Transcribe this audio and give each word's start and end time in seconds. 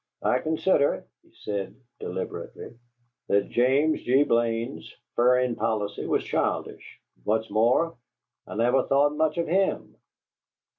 "I 0.23 0.39
consider," 0.39 1.05
he 1.21 1.31
said, 1.43 1.75
deliberately, 1.99 2.75
"that 3.27 3.49
James 3.51 4.01
G. 4.01 4.23
Blaine's 4.23 4.91
furrin 5.15 5.55
policy 5.55 6.07
was 6.07 6.23
childish, 6.23 6.99
and, 7.17 7.25
what's 7.27 7.51
more, 7.51 7.95
I 8.47 8.55
never 8.55 8.81
thought 8.87 9.15
much 9.15 9.37
of 9.37 9.45
HIM!" 9.47 9.95